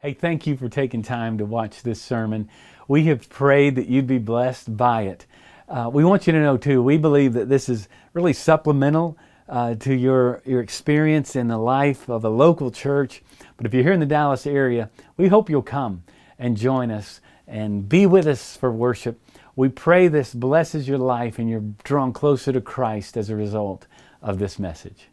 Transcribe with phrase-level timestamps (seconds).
[0.00, 2.50] Hey, thank you for taking time to watch this sermon.
[2.86, 5.24] We have prayed that you'd be blessed by it.
[5.70, 9.16] Uh, we want you to know, too, we believe that this is really supplemental
[9.48, 13.22] uh, to your, your experience in the life of a local church.
[13.56, 16.04] But if you're here in the Dallas area, we hope you'll come
[16.38, 19.18] and join us and be with us for worship.
[19.56, 23.86] We pray this blesses your life and you're drawn closer to Christ as a result
[24.20, 25.08] of this message.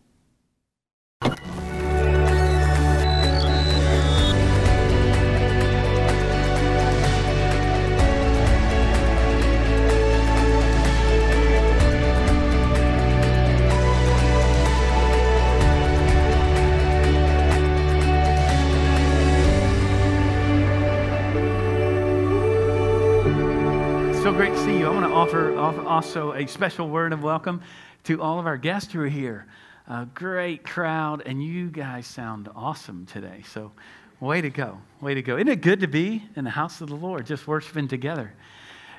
[25.94, 27.62] Also a special word of welcome
[28.04, 29.46] to all of our guests who are here.
[29.88, 33.44] A great crowd, and you guys sound awesome today.
[33.48, 33.72] So,
[34.20, 34.80] way to go.
[35.02, 35.36] Way to go.
[35.36, 38.34] Isn't it good to be in the house of the Lord, just worshiping together?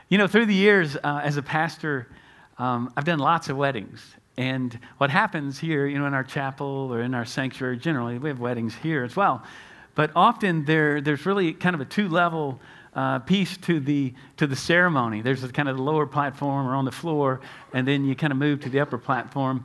[0.09, 2.07] You know, through the years uh, as a pastor,
[2.59, 4.15] um, I've done lots of weddings.
[4.37, 8.29] And what happens here, you know, in our chapel or in our sanctuary, generally, we
[8.29, 9.43] have weddings here as well.
[9.97, 12.61] But often there, there's really kind of a two level
[12.95, 15.23] uh, piece to the, to the ceremony.
[15.23, 17.41] There's a kind of the lower platform or on the floor,
[17.73, 19.65] and then you kind of move to the upper platform.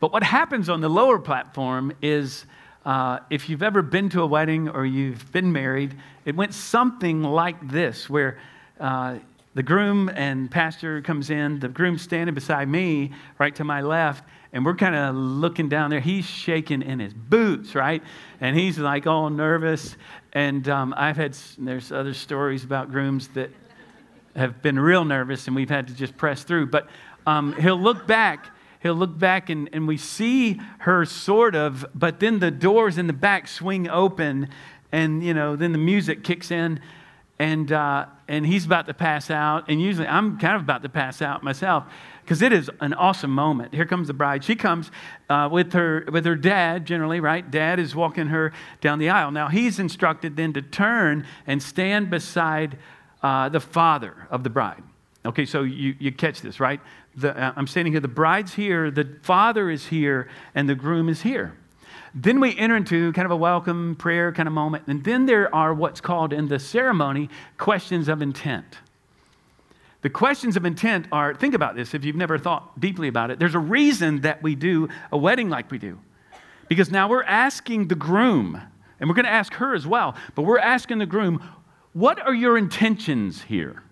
[0.00, 2.46] But what happens on the lower platform is
[2.86, 7.22] uh, if you've ever been to a wedding or you've been married, it went something
[7.22, 8.38] like this, where
[8.78, 9.18] uh,
[9.54, 14.24] the groom and pastor comes in, the groom's standing beside me, right to my left,
[14.52, 16.00] and we're kind of looking down there.
[16.00, 18.02] He's shaking in his boots, right?
[18.40, 19.96] And he's like all nervous.
[20.32, 23.50] And um, I've had, there's other stories about grooms that
[24.34, 26.66] have been real nervous and we've had to just press through.
[26.66, 26.88] But
[27.26, 28.50] um, he'll look back,
[28.82, 33.06] he'll look back and, and we see her sort of, but then the doors in
[33.06, 34.48] the back swing open
[34.90, 36.80] and, you know, then the music kicks in
[37.38, 39.68] and, uh, and he's about to pass out.
[39.68, 41.84] And usually I'm kind of about to pass out myself
[42.30, 43.74] because it is an awesome moment.
[43.74, 44.44] Here comes the bride.
[44.44, 44.92] She comes
[45.28, 47.50] uh, with, her, with her dad, generally, right?
[47.50, 49.32] Dad is walking her down the aisle.
[49.32, 52.78] Now, he's instructed then to turn and stand beside
[53.20, 54.80] uh, the father of the bride.
[55.26, 56.80] Okay, so you, you catch this, right?
[57.16, 61.08] The, uh, I'm standing here, the bride's here, the father is here, and the groom
[61.08, 61.58] is here.
[62.14, 64.84] Then we enter into kind of a welcome prayer kind of moment.
[64.86, 67.28] And then there are what's called in the ceremony
[67.58, 68.78] questions of intent.
[70.02, 73.38] The questions of intent are think about this if you've never thought deeply about it.
[73.38, 75.98] There's a reason that we do a wedding like we do.
[76.68, 78.60] Because now we're asking the groom,
[78.98, 81.42] and we're going to ask her as well, but we're asking the groom,
[81.92, 83.82] what are your intentions here?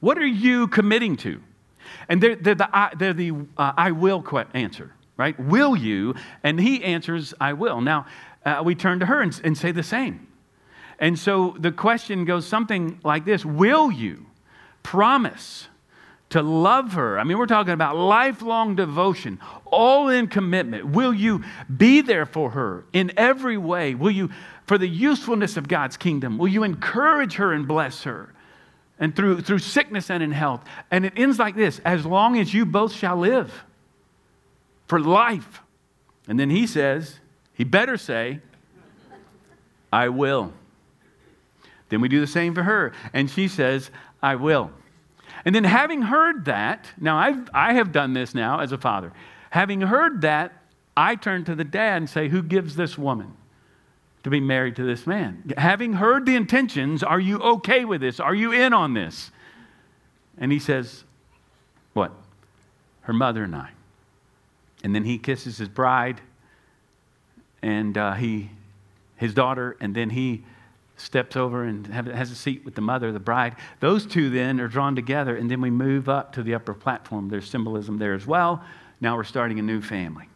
[0.00, 1.42] What are you committing to?
[2.08, 5.38] And they're, they're the, they're the uh, I will answer, right?
[5.38, 6.14] Will you?
[6.42, 7.80] And he answers, I will.
[7.80, 8.06] Now,
[8.44, 10.28] uh, we turn to her and, and say the same.
[10.98, 14.26] And so the question goes something like this Will you?
[14.86, 15.66] Promise
[16.30, 17.18] to love her.
[17.18, 20.86] I mean, we're talking about lifelong devotion, all in commitment.
[20.86, 21.42] Will you
[21.76, 23.96] be there for her in every way?
[23.96, 24.30] Will you,
[24.64, 28.32] for the usefulness of God's kingdom, will you encourage her and bless her?
[29.00, 30.62] And through, through sickness and in health.
[30.92, 33.64] And it ends like this as long as you both shall live
[34.86, 35.62] for life.
[36.28, 37.18] And then he says,
[37.54, 38.40] he better say,
[39.92, 40.52] I will.
[41.88, 42.92] Then we do the same for her.
[43.12, 43.90] And she says,
[44.26, 44.72] I will.
[45.44, 49.12] And then, having heard that, now I've, I have done this now as a father.
[49.50, 50.64] Having heard that,
[50.96, 53.36] I turn to the dad and say, Who gives this woman
[54.24, 55.52] to be married to this man?
[55.56, 58.18] Having heard the intentions, are you okay with this?
[58.18, 59.30] Are you in on this?
[60.38, 61.04] And he says,
[61.92, 62.10] What?
[63.02, 63.70] Her mother and I.
[64.82, 66.20] And then he kisses his bride
[67.62, 68.50] and uh, he,
[69.14, 70.42] his daughter, and then he
[70.96, 73.56] steps over and have, has a seat with the mother, the bride.
[73.80, 77.28] Those two then are drawn together, and then we move up to the upper platform.
[77.28, 78.62] There's symbolism there as well.
[79.00, 80.28] Now we're starting a new family.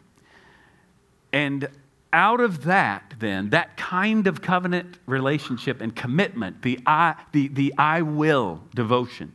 [1.33, 1.67] And
[2.13, 7.73] out of that, then, that kind of covenant relationship and commitment, the I, the, the
[7.77, 9.31] I will devotion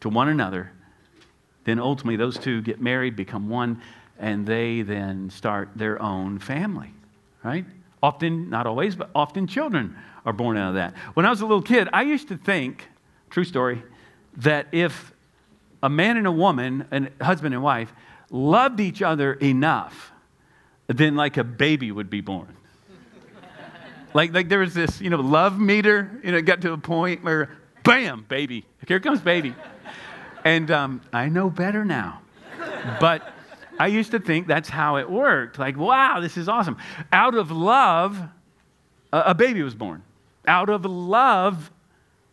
[0.00, 0.72] to one another,
[1.64, 3.80] then ultimately those two get married, become one,
[4.18, 6.92] and they then start their own family,
[7.44, 7.64] right?
[8.02, 10.96] Often, not always, but often children are born out of that.
[11.14, 12.86] When I was a little kid, I used to think,
[13.30, 13.82] true story,
[14.38, 15.12] that if
[15.82, 17.92] a man and a woman, a husband and wife,
[18.30, 20.12] loved each other enough,
[20.86, 22.56] then like a baby would be born.
[24.14, 26.78] like, like there was this, you know, love meter, you know, it got to a
[26.78, 27.50] point where,
[27.84, 29.54] bam, baby, here comes baby.
[30.44, 32.20] And um, I know better now.
[33.00, 33.34] But
[33.78, 35.58] I used to think that's how it worked.
[35.58, 36.76] Like, wow, this is awesome.
[37.12, 38.18] Out of love,
[39.12, 40.02] a, baby was born
[40.46, 41.70] Out of love,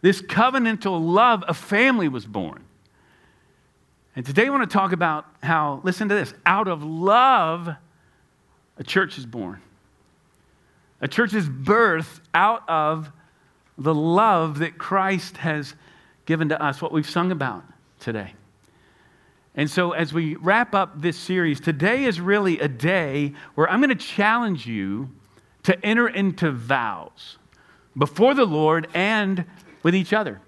[0.02, 2.64] this covenantal love, a family was born.
[4.16, 7.70] And today I want to talk about how, listen to this, out of love,
[8.78, 9.62] a church is born.
[11.02, 13.12] A church is birthed out of
[13.78, 15.76] the love that Christ has
[16.26, 17.64] given to us, what we've sung about
[18.00, 18.34] today.
[19.58, 23.80] And so, as we wrap up this series, today is really a day where I'm
[23.80, 25.10] going to challenge you
[25.64, 27.38] to enter into vows
[27.98, 29.46] before the Lord and
[29.82, 30.42] with each other.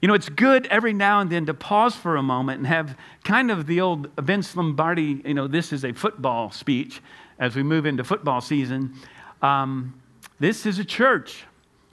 [0.00, 2.96] You know, it's good every now and then to pause for a moment and have
[3.22, 7.02] kind of the old Vince Lombardi, you know, this is a football speech
[7.38, 8.94] as we move into football season.
[9.42, 10.00] Um,
[10.38, 11.44] this is a church.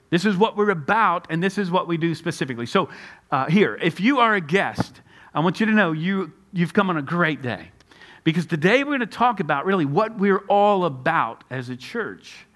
[0.08, 2.64] This is what we're about, and this is what we do specifically.
[2.64, 2.88] So,
[3.30, 5.02] uh, here, if you are a guest,
[5.34, 7.70] I want you to know you, you've come on a great day.
[8.24, 12.46] Because today we're going to talk about really what we're all about as a church.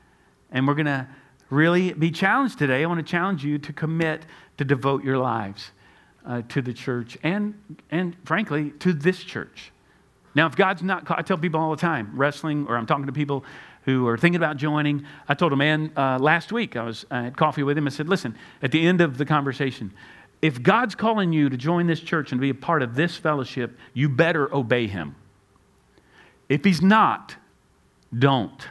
[0.50, 1.08] And we're going to
[1.50, 2.82] really be challenged today.
[2.82, 4.26] I want to challenge you to commit
[4.58, 5.70] to devote your lives
[6.26, 7.54] uh, to the church and,
[7.90, 9.72] and, frankly, to this church.
[10.34, 13.12] Now, if God's not, I tell people all the time, wrestling, or I'm talking to
[13.12, 13.44] people
[13.84, 15.04] who are thinking about joining.
[15.28, 17.86] I told a man uh, last week, I was I had coffee with him.
[17.86, 19.92] I said, listen, at the end of the conversation,
[20.42, 23.16] if God's calling you to join this church and to be a part of this
[23.16, 25.14] fellowship, you better obey him.
[26.48, 27.36] If he's not,
[28.16, 28.68] don't.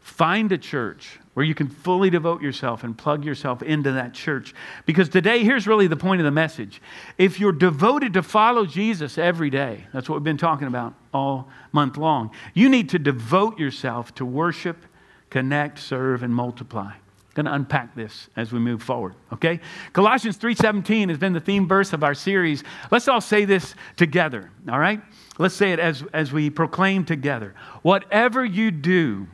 [0.00, 4.54] Find a church where you can fully devote yourself and plug yourself into that church.
[4.84, 6.80] Because today, here's really the point of the message.
[7.18, 11.48] If you're devoted to follow Jesus every day, that's what we've been talking about all
[11.72, 14.76] month long, you need to devote yourself to worship,
[15.30, 16.92] connect, serve, and multiply.
[17.36, 19.60] Going to unpack this as we move forward, okay?
[19.92, 22.64] Colossians 3:17 has been the theme verse of our series.
[22.90, 25.02] Let's all say this together, all right?
[25.38, 27.54] Let's say it as, as we proclaim together.
[27.82, 29.26] Whatever you do,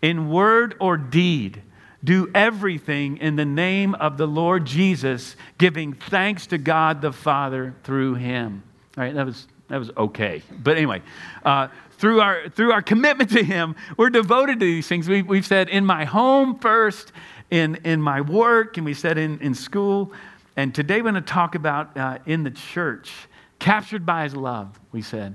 [0.00, 1.60] in word or deed,
[2.02, 7.74] do everything in the name of the Lord Jesus, giving thanks to God the Father
[7.84, 8.62] through him.
[8.96, 10.40] All right, that was, that was okay.
[10.50, 11.02] But anyway,
[11.44, 11.68] uh,
[11.98, 15.06] through, our, through our commitment to him, we're devoted to these things.
[15.06, 17.12] We, we've said in my home first,
[17.50, 20.12] in, in my work, and we said in, in school.
[20.56, 23.12] And today we're going to talk about uh, in the church,
[23.58, 25.34] captured by his love, we said.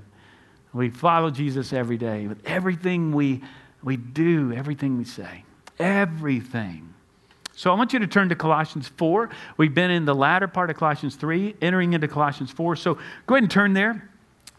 [0.72, 3.42] We follow Jesus every day with everything we
[3.82, 5.44] we do everything we say.
[5.78, 6.92] Everything.
[7.54, 9.30] So I want you to turn to Colossians 4.
[9.56, 12.76] We've been in the latter part of Colossians 3, entering into Colossians 4.
[12.76, 14.10] So go ahead and turn there.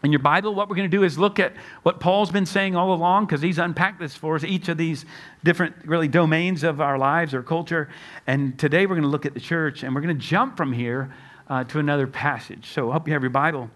[0.04, 2.76] In your Bible, what we're going to do is look at what Paul's been saying
[2.76, 5.04] all along because he's unpacked this for us, each of these
[5.42, 7.88] different, really, domains of our lives or culture.
[8.26, 10.72] And today we're going to look at the church and we're going to jump from
[10.72, 11.12] here
[11.48, 12.70] uh, to another passage.
[12.72, 13.70] So I hope you have your Bible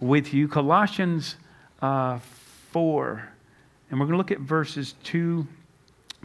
[0.00, 0.48] with you.
[0.48, 1.36] Colossians
[1.80, 2.18] uh,
[2.72, 3.28] 4.
[3.90, 5.46] And we're going to look at verses 2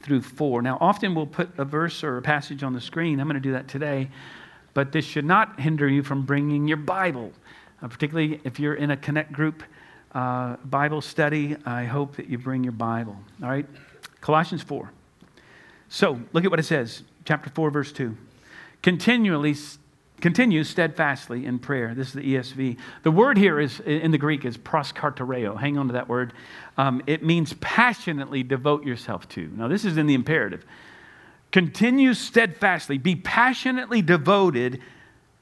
[0.01, 0.61] through 4.
[0.63, 3.19] Now, often we'll put a verse or a passage on the screen.
[3.19, 4.09] I'm going to do that today.
[4.73, 7.31] But this should not hinder you from bringing your Bible,
[7.81, 9.63] uh, particularly if you're in a Connect group
[10.13, 11.55] uh, Bible study.
[11.65, 13.17] I hope that you bring your Bible.
[13.43, 13.65] All right?
[14.21, 14.91] Colossians 4.
[15.89, 18.15] So, look at what it says, chapter 4, verse 2.
[18.81, 19.55] Continually
[20.21, 21.93] Continue steadfastly in prayer.
[21.93, 22.77] This is the ESV.
[23.03, 25.59] The word here is in the Greek is proskartereo.
[25.59, 26.33] Hang on to that word.
[26.77, 29.51] Um, it means passionately devote yourself to.
[29.55, 30.65] Now, this is in the imperative.
[31.51, 32.97] Continue steadfastly.
[32.97, 34.81] Be passionately devoted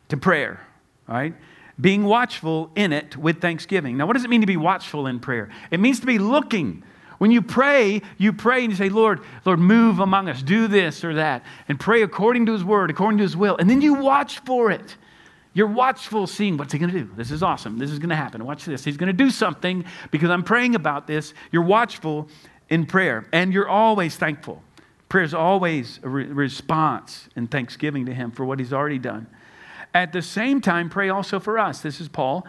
[0.09, 0.59] to prayer.
[1.07, 1.35] All right?
[1.83, 3.97] Being watchful in it with thanksgiving.
[3.97, 5.49] Now, what does it mean to be watchful in prayer?
[5.69, 6.81] It means to be looking
[7.17, 11.03] when you pray, you pray and you say, Lord, Lord, move among us, do this
[11.03, 13.57] or that, and pray according to his word, according to his will.
[13.57, 14.95] And then you watch for it.
[15.53, 17.09] You're watchful, seeing what's he going to do?
[17.17, 17.77] This is awesome.
[17.77, 18.45] This is going to happen.
[18.45, 18.85] Watch this.
[18.85, 21.33] He's going to do something because I'm praying about this.
[21.51, 22.29] You're watchful
[22.69, 24.63] in prayer, and you're always thankful.
[25.09, 29.27] Prayer is always a re- response and thanksgiving to him for what he's already done.
[29.93, 31.81] At the same time, pray also for us.
[31.81, 32.47] This is Paul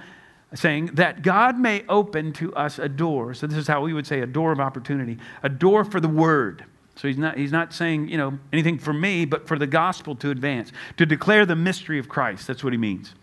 [0.54, 3.34] saying that God may open to us a door.
[3.34, 6.08] So this is how we would say a door of opportunity, a door for the
[6.08, 6.64] word.
[6.96, 10.14] So he's not, he's not saying, you know, anything for me, but for the gospel
[10.16, 12.46] to advance, to declare the mystery of Christ.
[12.46, 13.14] That's what he means.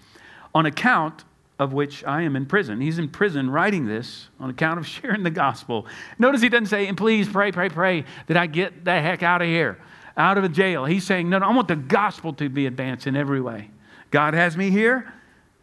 [0.53, 1.23] On account
[1.57, 2.81] of which I am in prison.
[2.81, 5.85] He's in prison writing this on account of sharing the gospel.
[6.17, 9.41] Notice he doesn't say, and please pray, pray, pray that I get the heck out
[9.41, 9.77] of here,
[10.17, 10.85] out of the jail.
[10.85, 13.69] He's saying, no, no, I want the gospel to be advanced in every way.
[14.11, 15.11] God has me here.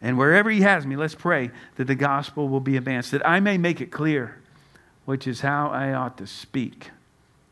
[0.01, 3.39] And wherever He has me, let's pray that the gospel will be advanced, that I
[3.39, 4.41] may make it clear,
[5.05, 6.91] which is how I ought to speak.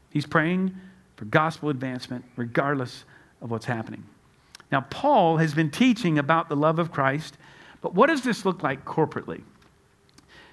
[0.09, 0.75] He's praying
[1.15, 3.03] for gospel advancement regardless
[3.41, 4.03] of what's happening.
[4.71, 7.37] Now, Paul has been teaching about the love of Christ,
[7.81, 9.41] but what does this look like corporately?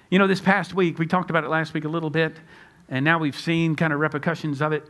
[0.09, 2.35] You know, this past week, we talked about it last week a little bit,
[2.89, 4.85] and now we've seen kind of repercussions of it.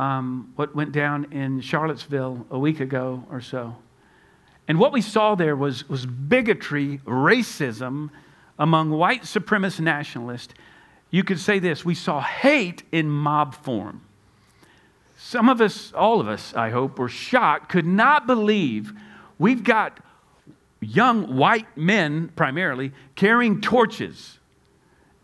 [0.00, 3.76] um, what went down in Charlottesville a week ago or so.
[4.70, 8.10] And what we saw there was, was bigotry, racism
[8.56, 10.54] among white supremacist nationalists.
[11.10, 14.00] You could say this we saw hate in mob form.
[15.18, 18.92] Some of us, all of us, I hope, were shocked, could not believe
[19.40, 19.98] we've got
[20.80, 24.38] young white men primarily carrying torches.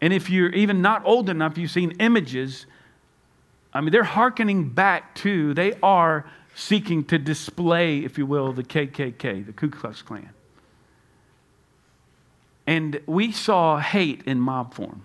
[0.01, 2.67] And if you're even not old enough, you've seen images.
[3.73, 8.63] I mean, they're hearkening back to, they are seeking to display, if you will, the
[8.63, 10.31] KKK, the Ku Klux Klan.
[12.67, 15.05] And we saw hate in mob form.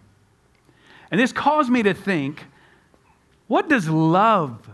[1.12, 2.46] And this caused me to think
[3.48, 4.70] what does love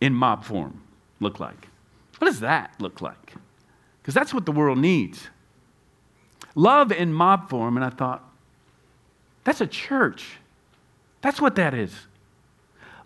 [0.00, 0.82] in mob form
[1.20, 1.68] look like?
[2.16, 3.34] What does that look like?
[4.00, 5.28] Because that's what the world needs.
[6.54, 8.24] Love in mob form, and I thought,
[9.44, 10.38] that's a church.
[11.20, 11.92] That's what that is.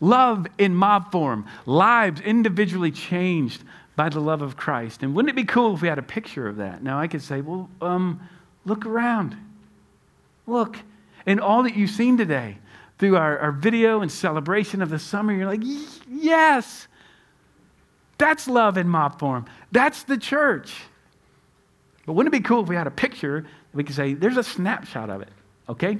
[0.01, 3.63] Love in mob form, lives individually changed
[3.97, 5.03] by the love of Christ.
[5.03, 6.83] And wouldn't it be cool if we had a picture of that?
[6.83, 8.21] Now I could say, well, um,
[8.65, 9.37] look around.
[10.47, 10.79] Look.
[11.27, 12.59] And all that you've seen today
[12.99, 15.63] through our, our video and celebration of the summer, you're like,
[16.09, 16.87] yes,
[18.19, 19.47] that's love in mob form.
[19.73, 20.75] That's the church.
[22.07, 24.45] But wouldn't it be cool if we had a picture we could say, there's a
[24.45, 25.31] snapshot of it,
[25.69, 25.99] okay?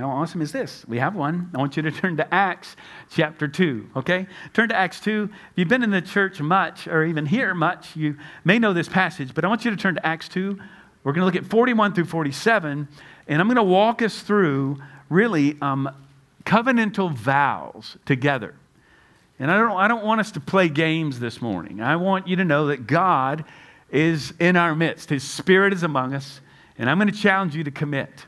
[0.00, 0.82] How awesome is this?
[0.88, 1.50] We have one.
[1.54, 2.74] I want you to turn to Acts
[3.10, 4.26] chapter 2, okay?
[4.54, 5.28] Turn to Acts 2.
[5.30, 8.88] If you've been in the church much or even here much, you may know this
[8.88, 10.58] passage, but I want you to turn to Acts 2.
[11.04, 12.88] We're going to look at 41 through 47,
[13.28, 14.78] and I'm going to walk us through
[15.10, 15.90] really um,
[16.46, 18.54] covenantal vows together.
[19.38, 21.82] And I don't, I don't want us to play games this morning.
[21.82, 23.44] I want you to know that God
[23.90, 26.40] is in our midst, His Spirit is among us,
[26.78, 28.24] and I'm going to challenge you to commit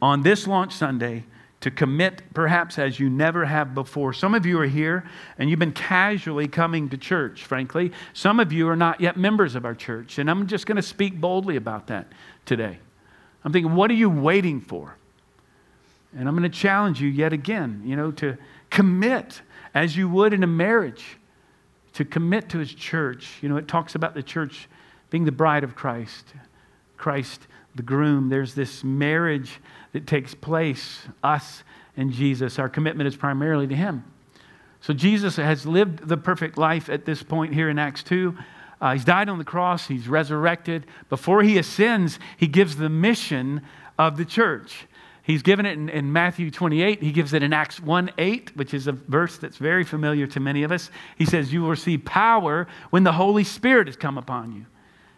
[0.00, 1.24] on this launch Sunday
[1.60, 4.12] to commit perhaps as you never have before.
[4.12, 7.92] Some of you are here and you've been casually coming to church, frankly.
[8.12, 10.82] Some of you are not yet members of our church, and I'm just going to
[10.82, 12.06] speak boldly about that
[12.44, 12.78] today.
[13.44, 14.96] I'm thinking, what are you waiting for?
[16.16, 18.38] And I'm going to challenge you yet again, you know, to
[18.70, 19.42] commit
[19.74, 21.18] as you would in a marriage,
[21.94, 23.28] to commit to his church.
[23.42, 24.68] You know, it talks about the church
[25.10, 26.26] being the bride of Christ,
[26.96, 28.28] Christ the groom.
[28.28, 29.60] There's this marriage
[29.92, 31.62] that takes place, us
[31.96, 32.58] and Jesus.
[32.58, 34.04] Our commitment is primarily to him.
[34.80, 38.36] So Jesus has lived the perfect life at this point here in Acts 2.
[38.80, 40.86] Uh, he's died on the cross, he's resurrected.
[41.08, 43.62] Before he ascends, he gives the mission
[43.98, 44.86] of the church.
[45.24, 47.02] He's given it in, in, Matthew 28.
[47.02, 50.40] He gives it in Acts 1 8, which is a verse that's very familiar to
[50.40, 50.90] many of us.
[51.18, 54.64] He says, You will receive power when the Holy Spirit has come upon you.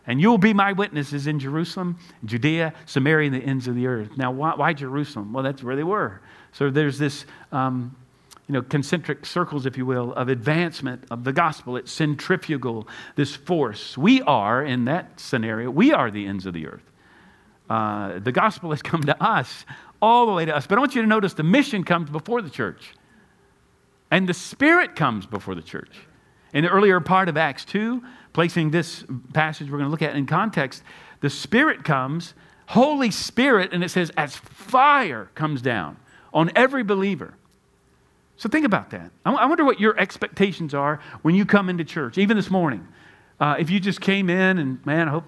[0.06, 3.86] And you will be my witnesses in Jerusalem, Judea, Samaria, and the ends of the
[3.86, 4.16] earth.
[4.16, 5.32] Now, why, why Jerusalem?
[5.32, 6.20] Well, that's where they were.
[6.52, 7.94] So there's this, um,
[8.48, 11.76] you know, concentric circles, if you will, of advancement of the gospel.
[11.76, 13.96] It's centrifugal, this force.
[13.96, 16.90] We are, in that scenario, we are the ends of the earth.
[17.68, 19.64] Uh, the gospel has come to us
[20.02, 20.66] all the way to us.
[20.66, 22.94] But I want you to notice the mission comes before the church,
[24.10, 25.92] and the Spirit comes before the church.
[26.52, 28.02] In the earlier part of Acts 2,
[28.32, 30.82] placing this passage we're going to look at in context,
[31.20, 32.34] the Spirit comes,
[32.66, 35.96] Holy Spirit, and it says, as fire comes down
[36.32, 37.34] on every believer.
[38.36, 39.10] So think about that.
[39.26, 42.88] I wonder what your expectations are when you come into church, even this morning.
[43.38, 45.26] Uh, if you just came in and, man, I hope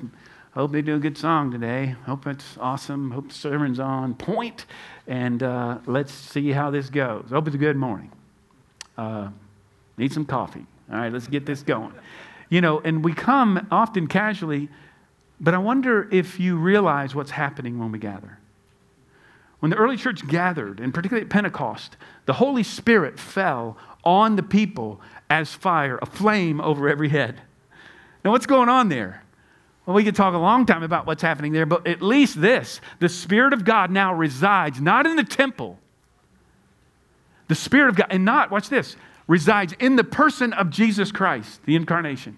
[0.55, 1.97] I Hope they do a good song today.
[2.05, 3.11] Hope it's awesome.
[3.13, 4.67] Hope the sermon's on point.
[5.07, 7.31] And uh, let's see how this goes.
[7.31, 8.13] Hope it's a good morning.
[8.99, 9.31] Uh,
[9.97, 10.67] need some coffee.
[10.91, 11.95] All right, let's get this going.
[12.53, 14.69] You know, and we come often casually,
[15.41, 18.39] but I wonder if you realize what's happening when we gather.
[19.61, 24.43] When the early church gathered, and particularly at Pentecost, the Holy Spirit fell on the
[24.43, 27.41] people as fire, a flame over every head.
[28.23, 29.23] Now, what's going on there?
[29.87, 32.83] Well, we could talk a long time about what's happening there, but at least this
[32.99, 35.79] the Spirit of God now resides not in the temple.
[37.49, 38.95] The Spirit of God, and not, watch this,
[39.27, 42.37] resides in the person of Jesus Christ, the incarnation.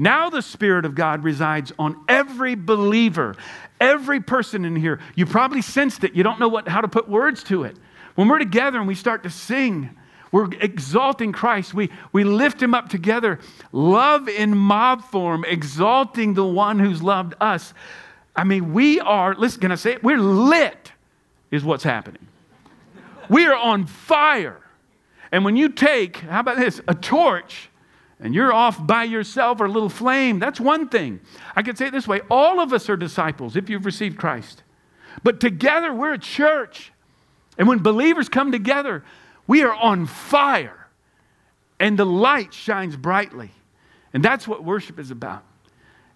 [0.00, 3.36] Now the Spirit of God resides on every believer,
[3.78, 4.98] every person in here.
[5.14, 6.14] You probably sensed it.
[6.14, 7.76] You don't know what, how to put words to it.
[8.14, 9.94] When we're together and we start to sing,
[10.32, 11.74] we're exalting Christ.
[11.74, 13.40] We, we lift him up together.
[13.72, 17.74] Love in mob form, exalting the one who's loved us.
[18.34, 20.02] I mean, we are, listen, can I say it?
[20.02, 20.92] We're lit,
[21.50, 22.26] is what's happening.
[23.28, 24.62] We are on fire.
[25.30, 27.69] And when you take, how about this, a torch,
[28.20, 31.20] and you're off by yourself or a little flame, that's one thing.
[31.56, 34.62] I could say it this way all of us are disciples if you've received Christ.
[35.22, 36.92] But together we're a church.
[37.58, 39.04] And when believers come together,
[39.46, 40.88] we are on fire.
[41.80, 43.50] and the light shines brightly.
[44.12, 45.42] And that's what worship is about.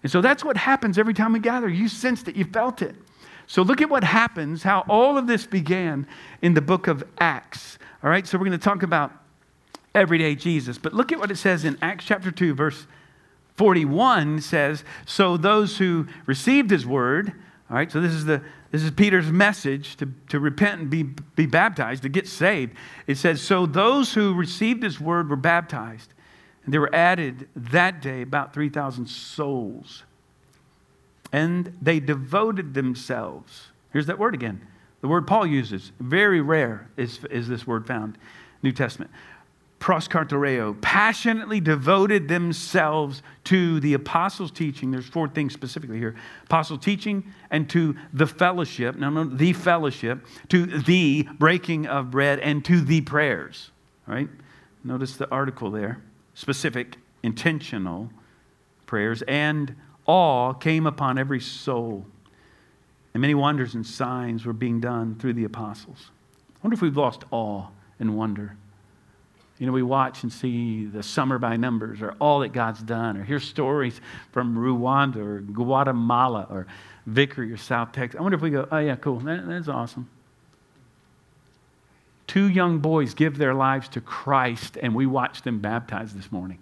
[0.03, 1.67] And so that's what happens every time we gather.
[1.67, 2.95] You sensed it, you felt it.
[3.47, 6.07] So look at what happens, how all of this began
[6.41, 7.77] in the book of Acts.
[8.03, 9.11] All right, so we're going to talk about
[9.95, 10.77] everyday Jesus.
[10.77, 12.85] But look at what it says in Acts chapter 2, verse
[13.55, 17.33] 41 says, So those who received his word,
[17.69, 18.41] all right, so this is the
[18.75, 22.75] this is Peter's message to, to repent and be, be baptized, to get saved.
[23.07, 26.13] It says, So those who received his word were baptized,
[26.65, 30.03] and there were added that day about 3,000 souls.
[31.31, 33.67] And they devoted themselves.
[33.93, 34.59] Here's that word again.
[34.99, 38.17] The word Paul uses, very rare is, is this word found,
[38.61, 39.09] New Testament
[39.79, 44.91] proskartereo, passionately devoted themselves to the apostles' teaching.
[44.91, 48.95] There's four things specifically here apostle teaching and to the fellowship.
[48.95, 53.71] No, no, the fellowship, to the breaking of bread, and to the prayers.
[54.07, 54.29] Right?
[54.83, 56.01] Notice the article there
[56.33, 58.09] specific, intentional
[58.85, 62.05] prayers, and awe came upon every soul.
[63.13, 66.11] And many wonders and signs were being done through the apostles.
[66.49, 67.67] I wonder if we've lost awe
[67.99, 68.57] and wonder.
[69.57, 73.15] You know, we watch and see the summer by numbers or all that God's done,
[73.15, 76.67] or hear stories from Rwanda or Guatemala or
[77.05, 78.19] Vickery or South Texas.
[78.19, 80.09] I wonder if we go, oh, yeah, cool, that, that's awesome.
[82.27, 86.57] Two young boys give their lives to Christ, and we watch them baptized this morning.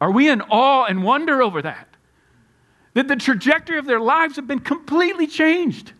[0.00, 1.86] Are we in awe and wonder over that?
[2.94, 5.92] That the trajectory of their lives have been completely changed?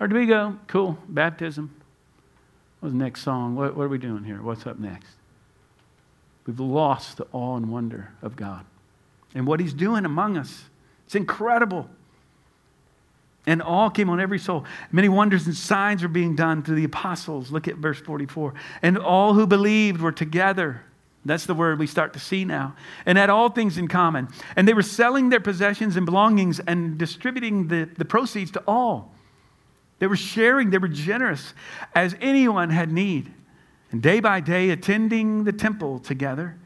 [0.00, 1.74] Or do we go, cool, baptism,
[2.84, 3.56] What's the next song?
[3.56, 4.42] What, what are we doing here?
[4.42, 5.08] What's up next?
[6.46, 8.66] We've lost the awe and wonder of God
[9.34, 10.64] and what He's doing among us.
[11.06, 11.88] It's incredible.
[13.46, 14.66] And all came on every soul.
[14.92, 17.50] Many wonders and signs were being done through the apostles.
[17.50, 18.52] Look at verse 44.
[18.82, 20.82] And all who believed were together.
[21.24, 22.76] That's the word we start to see now.
[23.06, 24.28] And had all things in common.
[24.56, 29.13] And they were selling their possessions and belongings and distributing the, the proceeds to all
[30.04, 31.54] they were sharing, they were generous
[31.94, 33.32] as anyone had need.
[33.90, 36.58] And day by day, attending the temple together.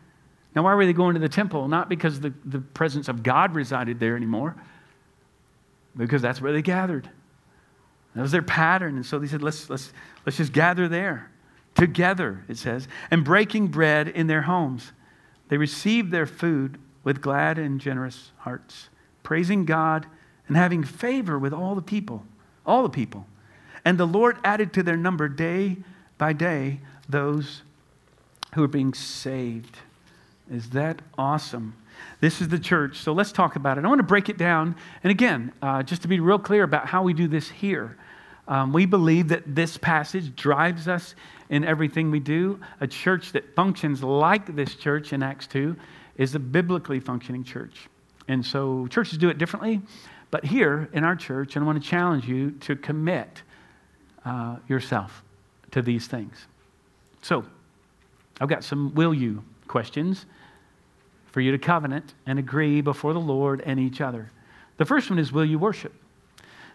[0.56, 1.68] Now, why were they going to the temple?
[1.68, 4.56] Not because the, the presence of God resided there anymore,
[5.96, 7.08] because that's where they gathered.
[8.16, 8.96] That was their pattern.
[8.96, 9.92] And so they said, let's, let's,
[10.26, 11.30] let's just gather there
[11.76, 14.90] together, it says, and breaking bread in their homes.
[15.48, 18.88] They received their food with glad and generous hearts,
[19.22, 20.08] praising God
[20.48, 22.24] and having favor with all the people
[22.68, 23.26] all the people.
[23.84, 25.78] And the Lord added to their number day
[26.18, 27.62] by day those
[28.54, 29.78] who are being saved.
[30.50, 31.74] Is that awesome?
[32.20, 32.98] This is the church.
[32.98, 33.84] So let's talk about it.
[33.84, 34.76] I want to break it down.
[35.02, 37.96] And again, uh, just to be real clear about how we do this here.
[38.46, 41.14] Um, we believe that this passage drives us
[41.50, 42.60] in everything we do.
[42.80, 45.76] A church that functions like this church in Acts 2
[46.16, 47.88] is a biblically functioning church.
[48.26, 49.82] And so churches do it differently.
[50.30, 53.42] But here in our church, and I want to challenge you to commit
[54.24, 55.22] uh, yourself
[55.70, 56.46] to these things.
[57.22, 57.44] So,
[58.40, 60.26] I've got some will you questions
[61.26, 64.30] for you to covenant and agree before the Lord and each other.
[64.76, 65.92] The first one is will you worship?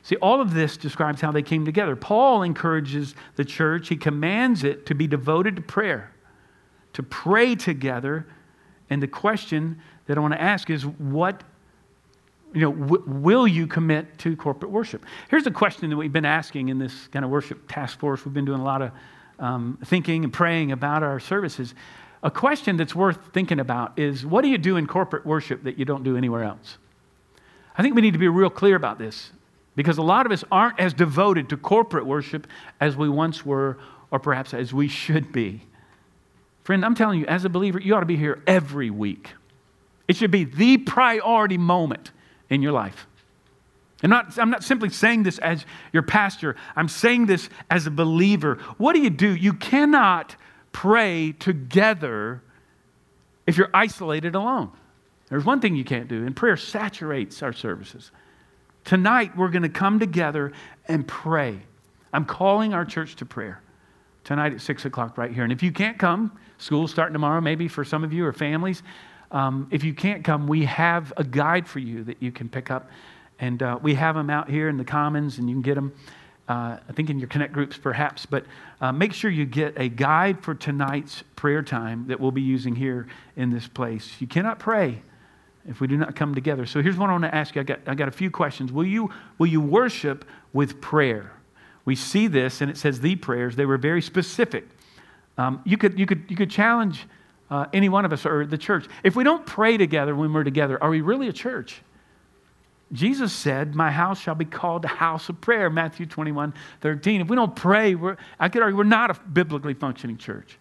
[0.03, 1.95] See, all of this describes how they came together.
[1.95, 6.11] Paul encourages the church, he commands it to be devoted to prayer,
[6.91, 8.27] to pray together.
[8.89, 11.43] And the question that I want to ask is what
[12.53, 15.05] you know, w- will you commit to corporate worship?
[15.29, 18.23] Here's a question that we've been asking in this kind of worship task force.
[18.25, 18.91] We've been doing a lot of
[19.39, 21.73] um, thinking and praying about our services.
[22.21, 25.77] A question that's worth thinking about is what do you do in corporate worship that
[25.77, 26.77] you don't do anywhere else?
[27.77, 29.31] I think we need to be real clear about this
[29.75, 32.47] because a lot of us aren't as devoted to corporate worship
[32.79, 33.77] as we once were
[34.11, 35.63] or perhaps as we should be.
[36.63, 39.31] Friend, I'm telling you, as a believer, you ought to be here every week.
[40.07, 42.11] It should be the priority moment
[42.53, 43.07] in your life.
[44.03, 47.91] I'm not, I'm not simply saying this as your pastor, I'm saying this as a
[47.91, 48.55] believer.
[48.77, 49.33] What do you do?
[49.33, 50.35] You cannot
[50.73, 52.41] pray together
[53.47, 54.71] if you're isolated alone.
[55.29, 58.11] There's one thing you can't do, and prayer saturates our services.
[58.83, 60.51] Tonight, we're going to come together
[60.87, 61.59] and pray.
[62.11, 63.61] I'm calling our church to prayer
[64.25, 65.43] tonight at 6 o'clock right here.
[65.43, 68.83] And if you can't come, school's starting tomorrow, maybe for some of you or families.
[69.33, 72.71] Um, if you can't come, we have a guide for you that you can pick
[72.71, 72.89] up.
[73.39, 75.91] And uh, we have them out here in the commons, and you can get them,
[76.47, 78.25] uh, I think, in your connect groups perhaps.
[78.27, 78.45] But
[78.79, 82.75] uh, make sure you get a guide for tonight's prayer time that we'll be using
[82.75, 84.15] here in this place.
[84.19, 85.01] You cannot pray
[85.67, 86.65] if we do not come together.
[86.65, 87.61] So here's what I want to ask you.
[87.61, 88.71] I got, I got a few questions.
[88.71, 91.31] Will you, will you worship with prayer?
[91.85, 93.55] We see this, and it says the prayers.
[93.55, 94.67] They were very specific.
[95.37, 97.07] Um, you, could, you, could, you could challenge
[97.49, 98.87] uh, any one of us or the church.
[99.03, 101.81] If we don't pray together when we're together, are we really a church?
[102.91, 107.21] Jesus said, My house shall be called a house of prayer, Matthew 21 13.
[107.21, 107.95] If we don't pray,
[108.39, 110.59] I could argue we're not a biblically functioning church,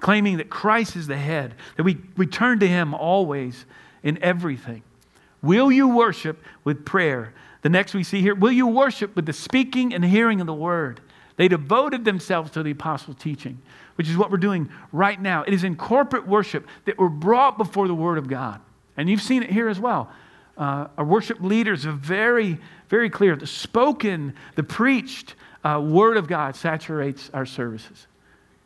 [0.00, 3.66] claiming that Christ is the head, that we, we turn to Him always
[4.02, 4.82] in everything.
[5.42, 7.34] Will you worship with prayer?
[7.62, 10.54] The next we see here, will you worship with the speaking and hearing of the
[10.54, 11.00] word?
[11.36, 13.60] They devoted themselves to the apostles' teaching,
[13.96, 15.42] which is what we're doing right now.
[15.42, 18.60] It is in corporate worship that we're brought before the word of God.
[18.96, 20.10] And you've seen it here as well
[20.60, 22.58] uh, our worship leaders are very,
[22.90, 23.34] very clear.
[23.34, 28.06] The spoken, the preached uh, word of God saturates our services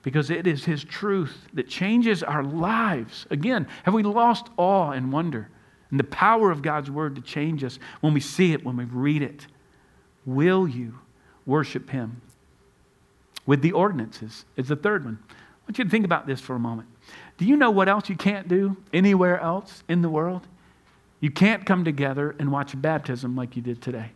[0.02, 3.26] because it is His truth that changes our lives.
[3.30, 5.48] Again, have we lost awe and wonder
[5.90, 8.84] and the power of God's word to change us when we see it, when we
[8.84, 9.46] read it?
[10.26, 10.98] Will you
[11.46, 12.20] worship Him?
[13.46, 15.18] With the ordinances is the third one.
[15.30, 15.34] I
[15.66, 16.88] want you to think about this for a moment.
[17.36, 20.46] Do you know what else you can't do anywhere else in the world?
[21.20, 24.10] You can't come together and watch a baptism like you did today.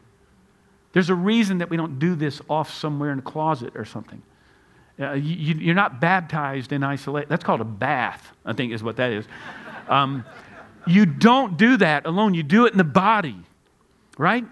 [0.92, 4.22] There's a reason that we don't do this off somewhere in a closet or something.
[5.00, 7.28] Uh, you, are not baptized in isolation.
[7.28, 9.26] That's called a bath, I think is what that is.
[9.88, 10.24] Um,
[10.86, 13.36] you don't do that alone, you do it in the body,
[14.16, 14.44] right?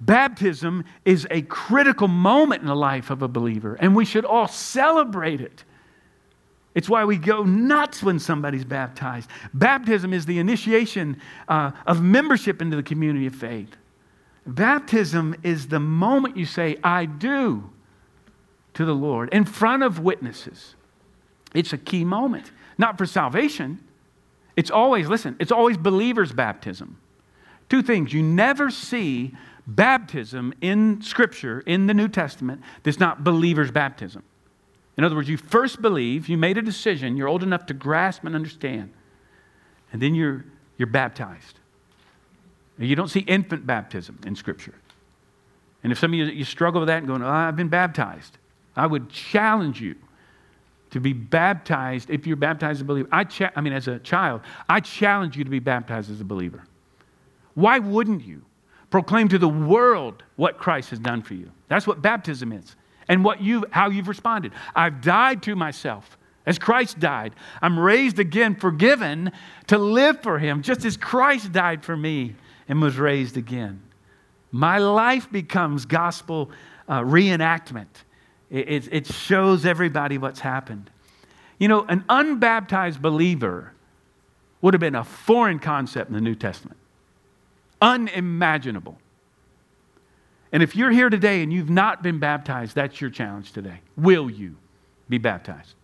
[0.00, 4.48] Baptism is a critical moment in the life of a believer, and we should all
[4.48, 5.64] celebrate it.
[6.74, 9.28] It's why we go nuts when somebody's baptized.
[9.52, 13.76] Baptism is the initiation uh, of membership into the community of faith.
[14.46, 17.70] Baptism is the moment you say, I do
[18.74, 20.76] to the Lord in front of witnesses.
[21.52, 23.80] It's a key moment, not for salvation.
[24.56, 26.98] It's always, listen, it's always believers' baptism.
[27.68, 28.12] Two things.
[28.12, 29.34] You never see
[29.76, 34.22] baptism in Scripture, in the New Testament, that's not believers' baptism.
[34.96, 38.24] In other words, you first believe, you made a decision, you're old enough to grasp
[38.24, 38.92] and understand,
[39.92, 40.44] and then you're,
[40.76, 41.58] you're baptized.
[42.78, 44.74] You don't see infant baptism in Scripture.
[45.82, 48.38] And if some of you, you struggle with that and going, oh, I've been baptized,
[48.76, 49.96] I would challenge you
[50.90, 53.08] to be baptized if you're baptized as a believer.
[53.12, 56.24] I, cha- I mean, as a child, I challenge you to be baptized as a
[56.24, 56.64] believer.
[57.54, 58.42] Why wouldn't you
[58.90, 61.50] proclaim to the world what Christ has done for you?
[61.68, 62.76] That's what baptism is
[63.08, 64.52] and what you how you've responded.
[64.74, 67.34] I've died to myself as Christ died.
[67.62, 69.32] I'm raised again, forgiven
[69.68, 72.34] to live for him, just as Christ died for me
[72.68, 73.82] and was raised again.
[74.50, 76.50] My life becomes gospel
[76.88, 77.86] uh, reenactment.
[78.50, 80.90] It, it, it shows everybody what's happened.
[81.58, 83.72] You know, an unbaptized believer
[84.60, 86.78] would have been a foreign concept in the New Testament,
[87.80, 88.98] unimaginable.
[90.52, 93.80] And if you're here today and you've not been baptized, that's your challenge today.
[93.96, 94.56] Will you
[95.08, 95.74] be baptized?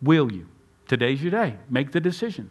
[0.00, 0.46] Will you?
[0.88, 1.56] Today's your day.
[1.68, 2.50] Make the decision.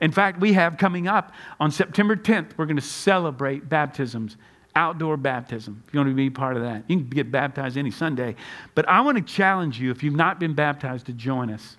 [0.00, 4.36] In fact, we have coming up on September 10th, we're going to celebrate baptisms,
[4.76, 5.82] outdoor baptism.
[5.86, 8.36] If you want to be part of that, you can get baptized any Sunday.
[8.74, 11.76] But I want to challenge you, if you've not been baptized, to join us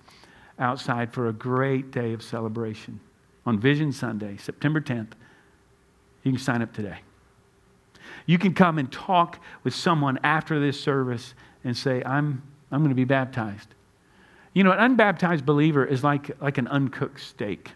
[0.58, 3.00] outside for a great day of celebration
[3.46, 5.12] on Vision Sunday, September 10th.
[6.24, 6.98] You can sign up today.
[8.26, 12.90] You can come and talk with someone after this service and say, I'm, I'm going
[12.90, 13.68] to be baptized.
[14.52, 17.70] You know, an unbaptized believer is like, like an uncooked steak.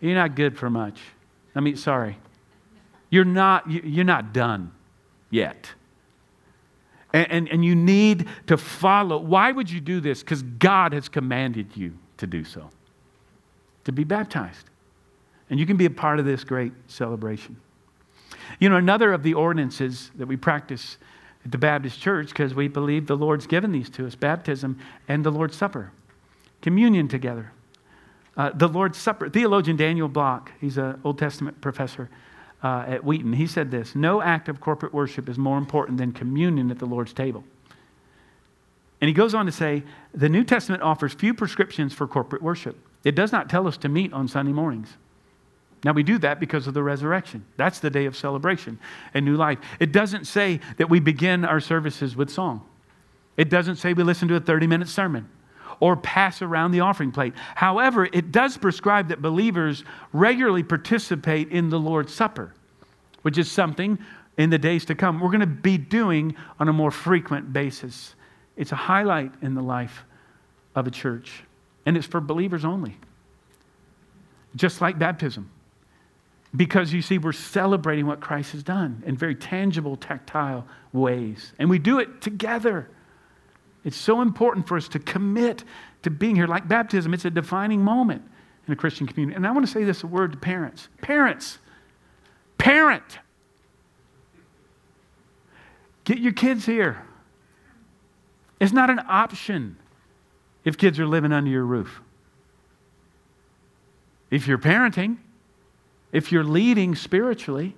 [0.00, 1.00] You're not good for much.
[1.54, 2.18] I mean, sorry.
[3.10, 4.72] You're not, you're not done
[5.30, 5.70] yet.
[7.12, 9.18] And, and, and you need to follow.
[9.18, 10.20] Why would you do this?
[10.22, 12.70] Because God has commanded you to do so,
[13.84, 14.68] to be baptized.
[15.48, 17.56] And you can be a part of this great celebration.
[18.58, 20.96] You know, another of the ordinances that we practice
[21.44, 25.24] at the Baptist Church, because we believe the Lord's given these to us baptism and
[25.24, 25.92] the Lord's Supper,
[26.62, 27.52] communion together.
[28.36, 29.28] Uh, the Lord's Supper.
[29.28, 32.08] Theologian Daniel Block, he's an Old Testament professor
[32.62, 36.12] uh, at Wheaton, he said this No act of corporate worship is more important than
[36.12, 37.44] communion at the Lord's table.
[39.00, 42.76] And he goes on to say the New Testament offers few prescriptions for corporate worship.
[43.04, 44.96] It does not tell us to meet on Sunday mornings.
[45.84, 47.46] Now, we do that because of the resurrection.
[47.56, 48.78] That's the day of celebration
[49.14, 49.58] and new life.
[49.78, 52.66] It doesn't say that we begin our services with song,
[53.36, 55.28] it doesn't say we listen to a 30 minute sermon
[55.80, 57.32] or pass around the offering plate.
[57.54, 59.82] However, it does prescribe that believers
[60.12, 62.54] regularly participate in the Lord's Supper,
[63.22, 63.98] which is something
[64.36, 68.14] in the days to come we're going to be doing on a more frequent basis.
[68.56, 70.04] It's a highlight in the life
[70.74, 71.44] of a church,
[71.86, 72.96] and it's for believers only,
[74.54, 75.50] just like baptism.
[76.54, 81.52] Because you see, we're celebrating what Christ has done in very tangible, tactile ways.
[81.58, 82.88] And we do it together.
[83.84, 85.62] It's so important for us to commit
[86.02, 86.48] to being here.
[86.48, 88.22] Like baptism, it's a defining moment
[88.66, 89.36] in a Christian community.
[89.36, 90.88] And I want to say this a word to parents.
[91.02, 91.58] Parents,
[92.58, 93.20] parent,
[96.04, 97.04] get your kids here.
[98.58, 99.76] It's not an option
[100.70, 102.00] if kids are living under your roof.
[104.30, 105.16] If you're parenting,
[106.12, 107.74] if you're leading spiritually,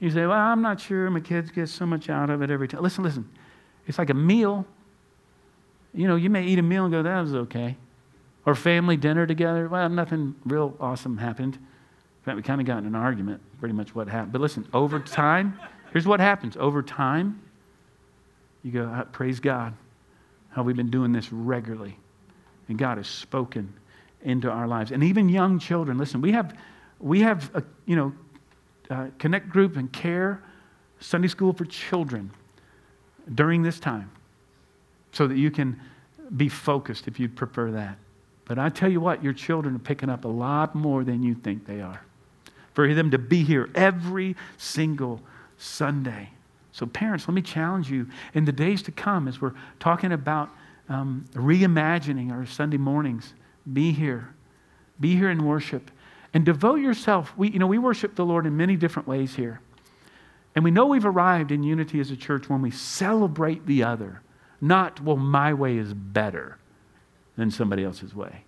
[0.00, 2.66] you say, Well, I'm not sure my kids get so much out of it every
[2.66, 2.82] time.
[2.82, 3.30] Listen, listen.
[3.86, 4.66] It's like a meal.
[5.94, 7.76] You know, you may eat a meal and go, That was okay.
[8.44, 9.68] Or family dinner together.
[9.68, 11.54] Well, nothing real awesome happened.
[11.54, 14.32] In fact, we kind of got in an argument, pretty much what happened.
[14.32, 15.60] But listen, over time,
[15.92, 16.56] here's what happens.
[16.56, 17.40] Over time,
[18.64, 19.74] you go, ah, Praise God,
[20.50, 21.98] how we've been doing this regularly.
[22.68, 23.72] And God has spoken
[24.22, 24.90] into our lives.
[24.90, 26.56] And even young children, listen, we have,
[26.98, 28.12] we have a, you know,
[28.90, 30.42] uh, connect group and care,
[31.00, 32.30] Sunday school for children
[33.34, 34.10] during this time
[35.12, 35.80] so that you can
[36.36, 37.98] be focused if you'd prefer that.
[38.44, 41.34] But I tell you what, your children are picking up a lot more than you
[41.34, 42.00] think they are.
[42.74, 45.20] For them to be here every single
[45.58, 46.30] Sunday.
[46.72, 50.50] So, parents, let me challenge you in the days to come as we're talking about
[50.88, 53.34] um, reimagining our Sunday mornings.
[53.72, 54.34] Be here.
[55.00, 55.90] Be here in worship
[56.32, 57.32] and devote yourself.
[57.36, 59.60] We, you know, we worship the Lord in many different ways here.
[60.54, 64.22] And we know we've arrived in unity as a church when we celebrate the other,
[64.60, 66.58] not, well, my way is better
[67.36, 68.44] than somebody else's way.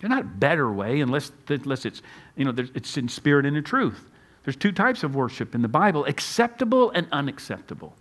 [0.00, 2.02] They're not better way unless, unless it's,
[2.36, 4.10] you know, it's in spirit and in truth.
[4.44, 7.96] There's two types of worship in the Bible acceptable and unacceptable,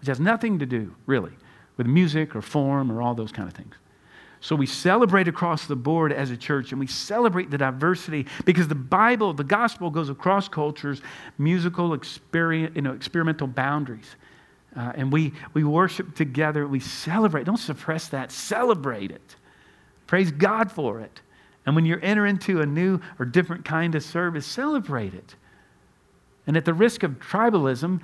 [0.00, 1.32] which has nothing to do, really,
[1.76, 3.74] with music or form or all those kind of things.
[4.40, 8.68] So we celebrate across the board as a church and we celebrate the diversity because
[8.68, 11.00] the Bible, the gospel goes across cultures,
[11.38, 11.98] musical,
[12.34, 14.16] you know, experimental boundaries.
[14.76, 16.66] Uh, and we, we worship together.
[16.68, 17.44] We celebrate.
[17.44, 18.30] Don't suppress that.
[18.30, 19.36] Celebrate it.
[20.06, 21.22] Praise God for it.
[21.64, 25.36] And when you enter into a new or different kind of service, celebrate it.
[26.46, 28.00] And at the risk of tribalism,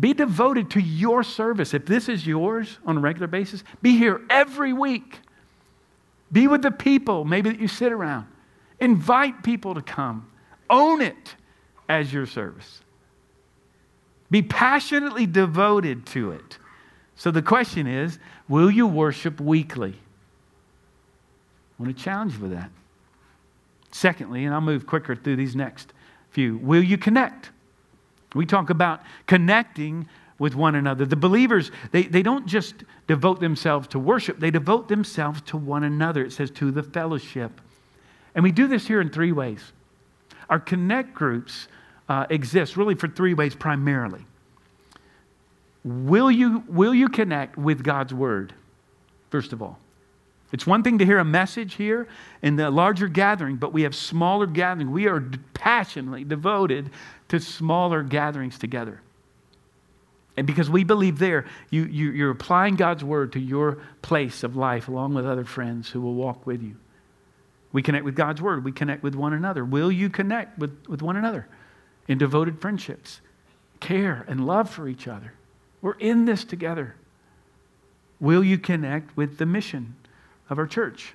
[0.00, 1.74] be devoted to your service.
[1.74, 5.20] If this is yours on a regular basis, be here every week.
[6.32, 8.26] Be with the people, maybe that you sit around.
[8.80, 10.30] Invite people to come.
[10.70, 11.34] Own it
[11.88, 12.80] as your service.
[14.30, 16.58] Be passionately devoted to it.
[17.16, 19.94] So the question is will you worship weekly?
[21.78, 22.70] I want to challenge you with that.
[23.90, 25.92] Secondly, and I'll move quicker through these next
[26.30, 27.50] few, will you connect?
[28.34, 31.04] We talk about connecting with one another.
[31.04, 32.74] The believers, they, they don't just
[33.06, 36.24] devote themselves to worship, they devote themselves to one another.
[36.24, 37.60] It says to the fellowship.
[38.34, 39.72] And we do this here in three ways.
[40.48, 41.68] Our connect groups
[42.08, 44.24] uh, exist really for three ways primarily.
[45.84, 48.54] Will you, will you connect with God's word,
[49.30, 49.78] first of all?
[50.52, 52.08] It's one thing to hear a message here
[52.42, 54.90] in the larger gathering, but we have smaller gatherings.
[54.90, 55.20] We are
[55.54, 56.90] passionately devoted
[57.28, 59.00] to smaller gatherings together.
[60.36, 64.56] And because we believe there, you, you, you're applying God's word to your place of
[64.56, 66.76] life along with other friends who will walk with you.
[67.72, 68.64] We connect with God's word.
[68.64, 69.64] We connect with one another.
[69.64, 71.46] Will you connect with, with one another
[72.08, 73.20] in devoted friendships,
[73.78, 75.34] care, and love for each other?
[75.80, 76.96] We're in this together.
[78.18, 79.94] Will you connect with the mission
[80.50, 81.14] of our church?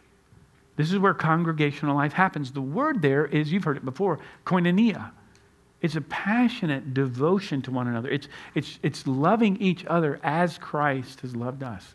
[0.75, 2.51] This is where congregational life happens.
[2.51, 5.11] The word there is, you've heard it before, koinonia.
[5.81, 8.09] It's a passionate devotion to one another.
[8.09, 11.93] It's, it's, it's loving each other as Christ has loved us.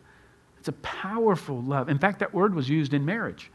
[0.58, 1.88] It's a powerful love.
[1.88, 3.50] In fact, that word was used in marriage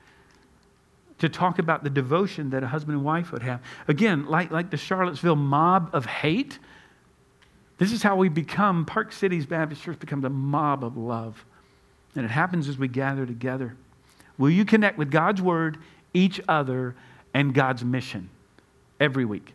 [1.19, 3.61] to talk about the devotion that a husband and wife would have.
[3.87, 6.59] Again, like, like the Charlottesville mob of hate,
[7.77, 11.45] this is how we become, Park Cities Baptist Church becomes a mob of love.
[12.15, 13.75] And it happens as we gather together.
[14.37, 15.77] Will you connect with God's word,
[16.13, 16.95] each other,
[17.33, 18.29] and God's mission
[18.99, 19.53] every week?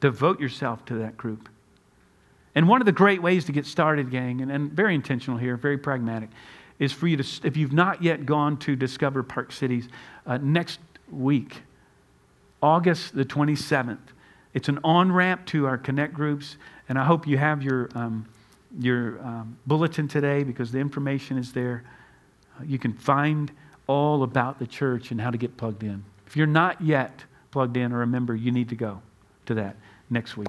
[0.00, 1.48] Devote yourself to that group.
[2.54, 5.56] And one of the great ways to get started, gang, and, and very intentional here,
[5.56, 6.30] very pragmatic,
[6.78, 9.88] is for you to, if you've not yet gone to Discover Park Cities,
[10.26, 11.62] uh, next week,
[12.62, 13.98] August the 27th,
[14.54, 16.56] it's an on ramp to our Connect groups.
[16.88, 18.26] And I hope you have your, um,
[18.80, 21.84] your um, bulletin today because the information is there.
[22.58, 23.50] Uh, you can find
[23.86, 26.04] all about the church and how to get plugged in.
[26.26, 29.00] If you're not yet plugged in or a member, you need to go
[29.46, 29.76] to that
[30.10, 30.48] next week.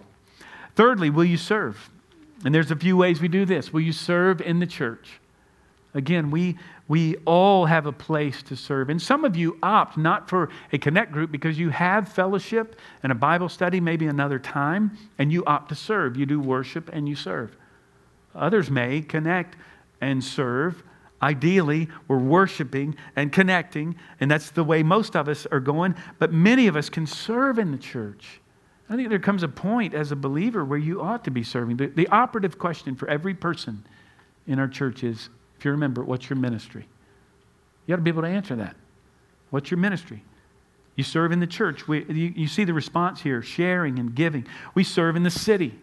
[0.75, 1.89] Thirdly, will you serve?
[2.45, 3.73] And there's a few ways we do this.
[3.73, 5.19] Will you serve in the church?
[5.93, 8.89] Again, we, we all have a place to serve.
[8.89, 13.12] And some of you opt not for a connect group because you have fellowship and
[13.12, 16.15] a Bible study, maybe another time, and you opt to serve.
[16.15, 17.55] You do worship and you serve.
[18.35, 19.55] Others may connect
[20.01, 20.83] and serve
[21.21, 26.31] Ideally, we're worshiping and connecting, and that's the way most of us are going, but
[26.31, 28.39] many of us can serve in the church.
[28.89, 31.77] I think there comes a point as a believer where you ought to be serving.
[31.77, 33.85] The, the operative question for every person
[34.47, 36.87] in our church is if you remember, what's your ministry?
[37.85, 38.77] You ought to be able to answer that.
[39.49, 40.23] What's your ministry?
[40.95, 41.87] You serve in the church.
[41.87, 44.47] We, you, you see the response here sharing and giving.
[44.73, 45.77] We serve in the city.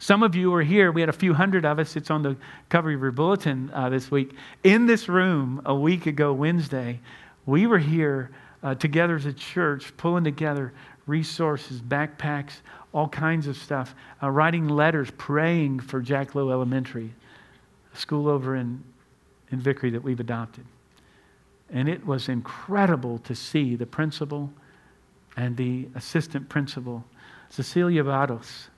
[0.00, 0.92] Some of you are here.
[0.92, 1.96] We had a few hundred of us.
[1.96, 2.36] It's on the
[2.68, 4.32] cover of your bulletin uh, this week.
[4.62, 7.00] In this room a week ago, Wednesday,
[7.46, 8.30] we were here
[8.62, 10.72] uh, together as a church, pulling together
[11.06, 12.60] resources, backpacks,
[12.92, 17.12] all kinds of stuff, uh, writing letters, praying for Jack Lowe Elementary,
[17.92, 18.82] a school over in,
[19.50, 20.64] in Vickery that we've adopted.
[21.70, 24.52] And it was incredible to see the principal
[25.36, 27.04] and the assistant principal,
[27.50, 28.68] Cecilia Barros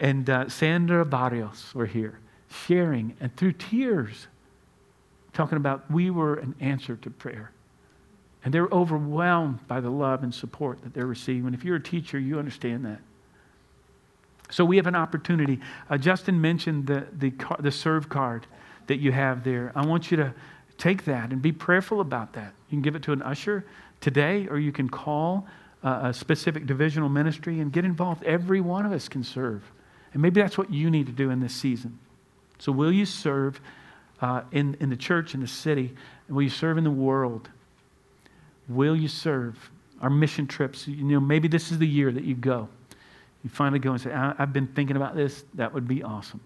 [0.00, 2.18] and uh, Sandra Barrios were here
[2.50, 4.28] sharing and through tears
[5.32, 7.50] talking about we were an answer to prayer.
[8.44, 11.46] And they're overwhelmed by the love and support that they're receiving.
[11.46, 13.00] And If you're a teacher, you understand that.
[14.50, 15.60] So we have an opportunity.
[15.90, 18.46] Uh, Justin mentioned the, the, the serve card
[18.86, 19.72] that you have there.
[19.74, 20.32] I want you to
[20.78, 22.52] take that and be prayerful about that.
[22.70, 23.64] You can give it to an usher
[24.00, 25.46] today, or you can call
[25.82, 28.22] uh, a specific divisional ministry and get involved.
[28.22, 29.62] Every one of us can serve.
[30.12, 31.98] And maybe that's what you need to do in this season.
[32.58, 33.60] So, will you serve
[34.20, 35.94] uh, in, in the church, in the city?
[36.26, 37.48] And will you serve in the world?
[38.68, 39.70] Will you serve?
[40.00, 42.68] Our mission trips, you know, maybe this is the year that you go.
[43.42, 45.44] You finally go and say, I've been thinking about this.
[45.54, 46.40] That would be awesome.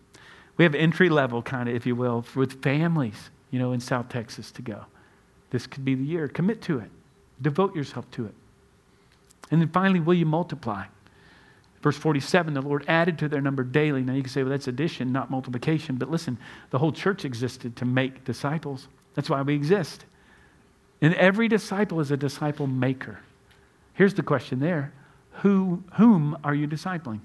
[0.57, 4.09] We have entry level, kind of, if you will, with families, you know, in South
[4.09, 4.85] Texas to go.
[5.51, 6.29] This could be the year.
[6.29, 6.91] Commit to it,
[7.41, 8.35] devote yourself to it.
[9.51, 10.85] And then finally, will you multiply?
[11.83, 14.03] Verse 47, the Lord added to their number daily.
[14.03, 15.97] Now you can say, well, that's addition, not multiplication.
[15.97, 16.39] But listen,
[16.71, 18.89] the whole church existed to make disciples.
[19.15, 20.05] That's why we exist.
[21.01, 23.21] And every disciple is a disciple maker.
[23.95, 24.93] Here's the question there
[25.43, 27.21] Who, Whom are you discipling?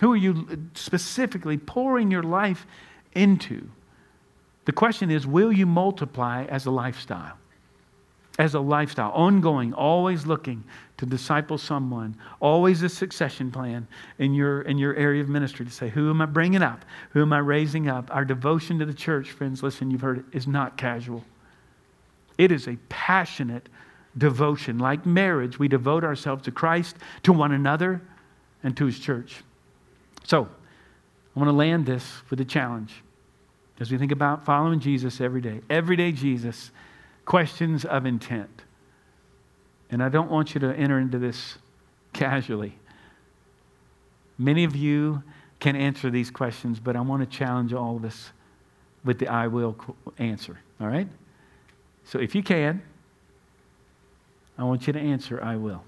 [0.00, 2.66] Who are you specifically pouring your life
[3.14, 3.68] into?
[4.66, 7.38] The question is, will you multiply as a lifestyle?
[8.38, 10.62] As a lifestyle, ongoing, always looking
[10.96, 15.72] to disciple someone, always a succession plan in your, in your area of ministry to
[15.72, 16.84] say, Who am I bringing up?
[17.10, 18.14] Who am I raising up?
[18.14, 21.24] Our devotion to the church, friends, listen, you've heard it, is not casual.
[22.38, 23.68] It is a passionate
[24.16, 24.78] devotion.
[24.78, 28.00] Like marriage, we devote ourselves to Christ, to one another,
[28.62, 29.42] and to his church.
[30.24, 30.48] So,
[31.34, 33.02] I want to land this with a challenge
[33.80, 35.60] as we think about following Jesus every day.
[35.70, 36.70] Everyday Jesus,
[37.28, 38.62] questions of intent.
[39.90, 41.58] And I don't want you to enter into this
[42.14, 42.78] casually.
[44.38, 45.22] Many of you
[45.60, 48.30] can answer these questions, but I want to challenge all of us
[49.04, 49.76] with the I will
[50.16, 50.58] answer.
[50.80, 51.06] All right?
[52.04, 52.80] So if you can,
[54.56, 55.84] I want you to answer I will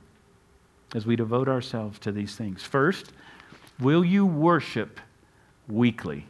[0.94, 2.64] as we devote ourselves to these things.
[2.64, 3.12] First,
[3.80, 5.00] will you worship
[5.68, 6.26] weekly?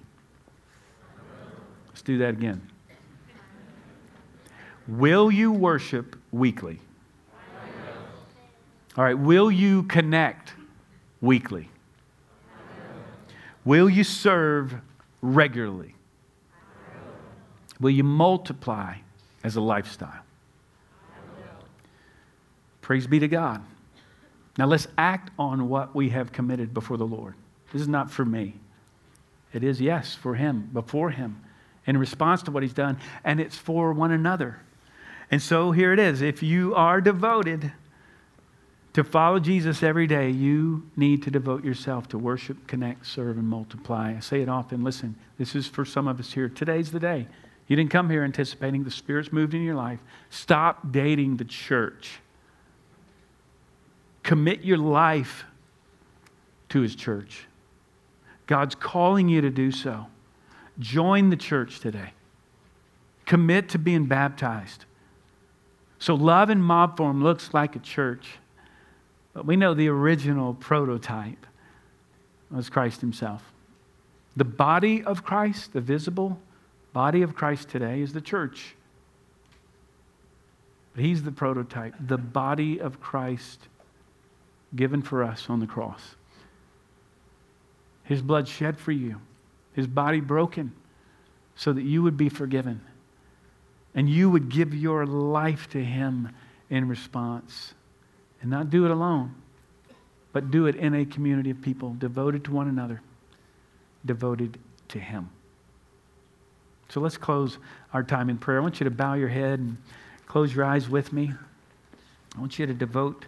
[1.88, 2.70] Let's do that again.
[4.90, 6.80] Will you worship weekly?
[8.96, 10.54] All right, will you connect
[11.20, 11.68] weekly?
[13.64, 14.74] Will you serve
[15.22, 15.94] regularly?
[17.78, 18.96] Will you multiply
[19.44, 20.24] as a lifestyle?
[22.80, 23.62] Praise be to God.
[24.58, 27.34] Now let's act on what we have committed before the Lord.
[27.72, 28.54] This is not for me.
[29.52, 31.40] It is, yes, for Him, before Him,
[31.86, 34.58] in response to what He's done, and it's for one another.
[35.30, 36.22] And so here it is.
[36.22, 37.72] If you are devoted,
[38.92, 43.48] to follow Jesus every day, you need to devote yourself to worship, connect, serve, and
[43.48, 44.16] multiply.
[44.16, 44.82] I say it often.
[44.82, 46.48] Listen, this is for some of us here.
[46.48, 47.28] Today's the day.
[47.68, 50.00] You didn't come here anticipating the Spirit's moved in your life.
[50.28, 52.18] Stop dating the church.
[54.24, 55.44] Commit your life
[56.70, 57.46] to His church.
[58.48, 60.06] God's calling you to do so.
[60.80, 62.12] Join the church today.
[63.24, 64.84] Commit to being baptized.
[66.00, 68.38] So, love in mob form looks like a church.
[69.34, 71.46] But we know the original prototype
[72.50, 73.52] was Christ Himself.
[74.34, 76.40] The body of Christ, the visible
[76.94, 78.74] body of Christ today, is the church.
[80.94, 83.68] But He's the prototype, the body of Christ
[84.74, 86.16] given for us on the cross.
[88.04, 89.20] His blood shed for you,
[89.74, 90.72] His body broken
[91.56, 92.80] so that you would be forgiven
[93.94, 96.30] and you would give your life to Him
[96.68, 97.74] in response.
[98.40, 99.34] And not do it alone,
[100.32, 103.02] but do it in a community of people devoted to one another,
[104.06, 105.30] devoted to Him.
[106.88, 107.58] So let's close
[107.92, 108.58] our time in prayer.
[108.58, 109.76] I want you to bow your head and
[110.26, 111.32] close your eyes with me.
[112.36, 113.26] I want you to devote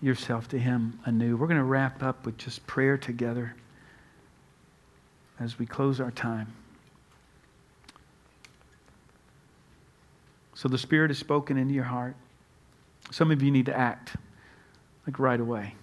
[0.00, 1.36] yourself to Him anew.
[1.36, 3.54] We're going to wrap up with just prayer together
[5.40, 6.52] as we close our time.
[10.60, 12.16] So the Spirit has spoken into your heart.
[13.10, 14.14] Some of you need to act
[15.06, 15.74] like right away.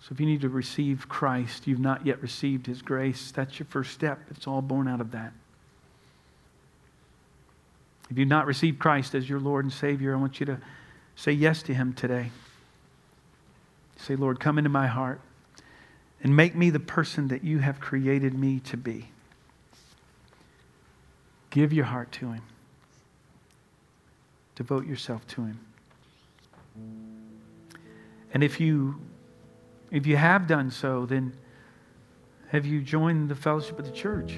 [0.00, 3.66] So if you need to receive Christ, you've not yet received His grace, that's your
[3.66, 4.18] first step.
[4.32, 5.32] It's all born out of that.
[8.10, 10.58] If you've not received Christ as your Lord and Savior, I want you to
[11.14, 12.32] say yes to Him today.
[13.96, 15.20] Say, Lord, come into my heart
[16.20, 19.10] and make me the person that you have created me to be.
[21.50, 22.42] Give your heart to Him.
[24.54, 25.60] Devote yourself to Him.
[28.32, 29.00] And if you
[29.90, 31.32] if you have done so, then
[32.48, 34.34] have you joined the fellowship of the church?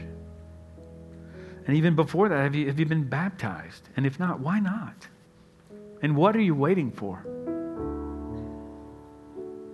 [1.67, 3.89] And even before that, have you, have you been baptized?
[3.97, 5.09] And if not, why not?
[6.03, 7.25] And what are you waiting for?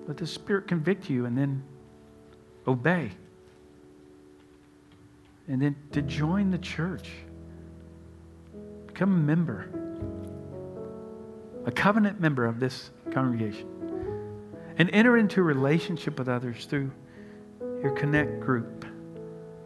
[0.06, 1.62] Let the Spirit convict you and then
[2.66, 3.10] obey.
[5.48, 7.10] And then to join the church,
[8.86, 9.68] become a member,
[11.64, 13.68] a covenant member of this congregation,
[14.78, 16.90] and enter into relationship with others through
[17.82, 18.86] your Connect group.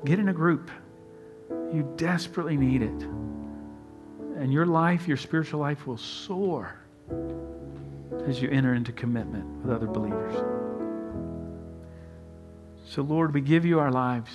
[0.05, 0.71] Get in a group.
[1.51, 3.03] You desperately need it.
[4.39, 6.75] And your life, your spiritual life, will soar
[8.27, 10.35] as you enter into commitment with other believers.
[12.89, 14.31] So, Lord, we give you our lives.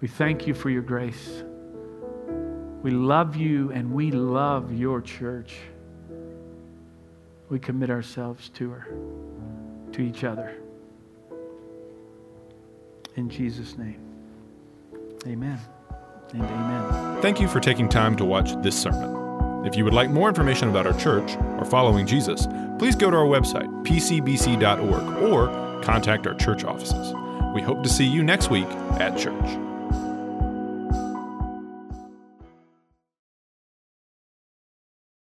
[0.00, 1.42] We thank you for your grace.
[2.82, 5.56] We love you and we love your church.
[7.52, 8.88] We commit ourselves to her,
[9.92, 10.54] to each other.
[13.16, 14.00] In Jesus' name,
[15.26, 15.60] amen
[16.32, 17.20] and amen.
[17.20, 19.66] Thank you for taking time to watch this sermon.
[19.66, 22.48] If you would like more information about our church or following Jesus,
[22.78, 27.12] please go to our website, pcbc.org, or contact our church offices.
[27.54, 29.71] We hope to see you next week at church.